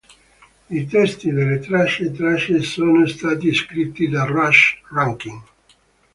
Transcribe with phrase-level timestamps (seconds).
[0.69, 5.39] I testi delle tracce tracce sono stati scritti da Russ Rankin.